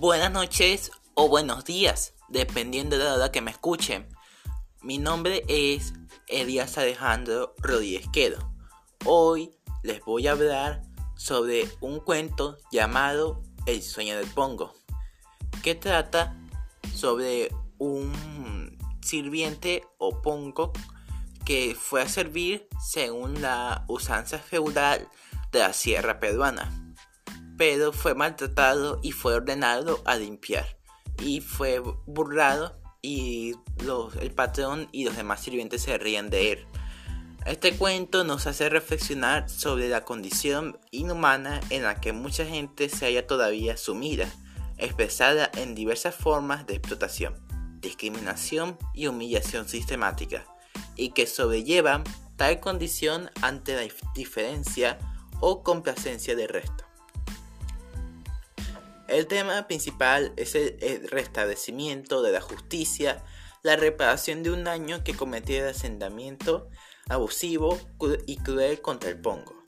[0.00, 4.08] Buenas noches o buenos días, dependiendo de la hora que me escuchen.
[4.80, 5.92] Mi nombre es
[6.26, 8.50] Elías Alejandro Rodríguez Quedo.
[9.04, 10.80] Hoy les voy a hablar
[11.16, 14.72] sobre un cuento llamado El sueño del pongo,
[15.62, 16.34] que trata
[16.94, 20.72] sobre un sirviente o pongo
[21.44, 25.10] que fue a servir según la usanza feudal
[25.52, 26.89] de la sierra peruana
[27.60, 30.78] pero fue maltratado y fue ordenado a limpiar.
[31.22, 33.54] Y fue burlado y
[34.18, 36.66] el patrón y los demás sirvientes se rían de él.
[37.44, 43.04] Este cuento nos hace reflexionar sobre la condición inhumana en la que mucha gente se
[43.04, 44.26] halla todavía sumida,
[44.78, 47.34] expresada en diversas formas de explotación,
[47.82, 50.46] discriminación y humillación sistemática,
[50.96, 52.04] y que sobrellevan
[52.36, 54.98] tal condición ante la diferencia
[55.40, 56.89] o complacencia del resto.
[59.10, 63.24] El tema principal es el, restablecimiento de la justicia,
[63.64, 66.68] la reparación de un daño que cometió el asentamiento
[67.08, 67.76] abusivo
[68.28, 69.64] y cruel contra el Pongo.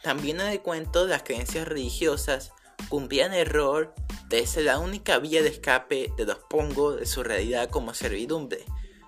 [0.00, 2.52] También en el cuento las creencias religiosas
[2.88, 3.92] cumplían el rol
[4.28, 8.64] de ser la única vía de escape de los Pongo de su realidad como servidumbre,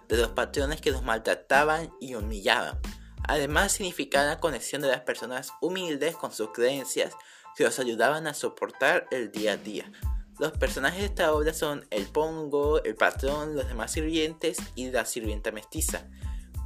[0.08, 2.80] de los patrones que los maltrataban y humillaban.
[3.24, 7.14] Además significaba la conexión de las personas humildes con sus creencias
[7.56, 9.90] que los ayudaban a soportar el día a día.
[10.38, 15.04] Los personajes de esta obra son el Pongo, el patrón, los demás sirvientes y la
[15.04, 16.06] sirvienta mestiza.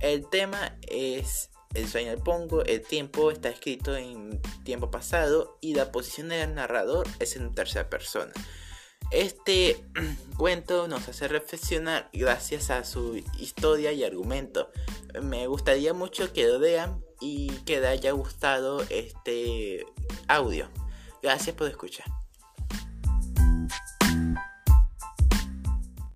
[0.01, 5.75] El tema es el sueño del Pongo, el tiempo está escrito en tiempo pasado y
[5.75, 8.33] la posición del narrador es en tercera persona.
[9.11, 9.83] Este
[10.37, 14.71] cuento nos hace reflexionar gracias a su historia y argumento.
[15.21, 19.85] Me gustaría mucho que lo vean y que les haya gustado este
[20.29, 20.69] audio.
[21.23, 22.07] Gracias por escuchar.